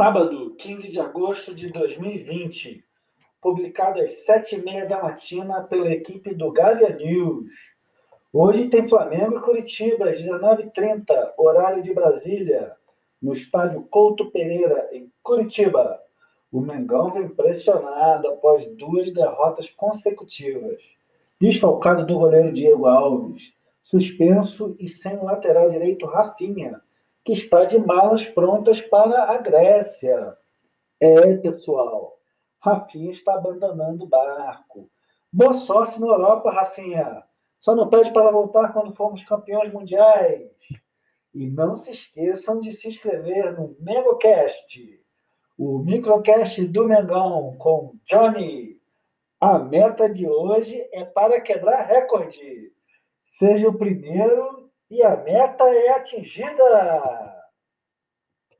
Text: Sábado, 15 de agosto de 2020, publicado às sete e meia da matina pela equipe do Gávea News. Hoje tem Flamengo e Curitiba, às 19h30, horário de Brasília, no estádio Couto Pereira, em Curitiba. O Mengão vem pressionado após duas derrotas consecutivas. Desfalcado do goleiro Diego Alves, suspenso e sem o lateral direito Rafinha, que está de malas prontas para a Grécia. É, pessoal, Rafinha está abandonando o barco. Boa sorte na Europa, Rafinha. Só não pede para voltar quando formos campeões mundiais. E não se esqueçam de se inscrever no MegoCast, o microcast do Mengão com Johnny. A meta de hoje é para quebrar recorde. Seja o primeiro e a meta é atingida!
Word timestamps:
Sábado, 0.00 0.54
15 0.56 0.90
de 0.90 0.98
agosto 0.98 1.54
de 1.54 1.70
2020, 1.70 2.82
publicado 3.38 4.00
às 4.00 4.24
sete 4.24 4.56
e 4.56 4.62
meia 4.62 4.86
da 4.86 5.02
matina 5.02 5.64
pela 5.64 5.92
equipe 5.92 6.34
do 6.34 6.50
Gávea 6.50 6.96
News. 6.96 7.52
Hoje 8.32 8.70
tem 8.70 8.88
Flamengo 8.88 9.36
e 9.36 9.42
Curitiba, 9.42 10.08
às 10.08 10.16
19h30, 10.16 11.34
horário 11.36 11.82
de 11.82 11.92
Brasília, 11.92 12.74
no 13.20 13.34
estádio 13.34 13.86
Couto 13.90 14.30
Pereira, 14.30 14.88
em 14.90 15.12
Curitiba. 15.22 16.00
O 16.50 16.62
Mengão 16.62 17.10
vem 17.10 17.28
pressionado 17.28 18.26
após 18.26 18.64
duas 18.76 19.12
derrotas 19.12 19.68
consecutivas. 19.68 20.82
Desfalcado 21.38 22.06
do 22.06 22.18
goleiro 22.18 22.54
Diego 22.54 22.86
Alves, 22.86 23.52
suspenso 23.84 24.74
e 24.80 24.88
sem 24.88 25.18
o 25.18 25.24
lateral 25.24 25.68
direito 25.68 26.06
Rafinha, 26.06 26.80
que 27.24 27.32
está 27.32 27.64
de 27.64 27.78
malas 27.78 28.26
prontas 28.26 28.80
para 28.80 29.24
a 29.32 29.38
Grécia. 29.38 30.36
É, 30.98 31.36
pessoal, 31.38 32.18
Rafinha 32.60 33.10
está 33.10 33.34
abandonando 33.34 34.04
o 34.04 34.08
barco. 34.08 34.90
Boa 35.32 35.52
sorte 35.52 36.00
na 36.00 36.06
Europa, 36.06 36.50
Rafinha. 36.50 37.22
Só 37.58 37.74
não 37.74 37.88
pede 37.88 38.12
para 38.12 38.30
voltar 38.30 38.72
quando 38.72 38.94
formos 38.94 39.22
campeões 39.22 39.70
mundiais. 39.72 40.50
E 41.32 41.46
não 41.46 41.74
se 41.74 41.90
esqueçam 41.90 42.58
de 42.58 42.72
se 42.72 42.88
inscrever 42.88 43.52
no 43.56 43.76
MegoCast, 43.78 45.00
o 45.56 45.78
microcast 45.78 46.66
do 46.66 46.88
Mengão 46.88 47.54
com 47.58 47.94
Johnny. 48.04 48.80
A 49.38 49.58
meta 49.58 50.08
de 50.10 50.28
hoje 50.28 50.88
é 50.92 51.04
para 51.04 51.40
quebrar 51.40 51.82
recorde. 51.82 52.72
Seja 53.24 53.68
o 53.68 53.78
primeiro 53.78 54.69
e 54.90 55.02
a 55.02 55.16
meta 55.16 55.64
é 55.64 55.90
atingida! 55.90 57.39